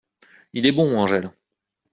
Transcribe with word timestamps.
Il 0.53 0.65
est 0.65 0.71
bon 0.71 0.97
Angèle. 0.97 1.29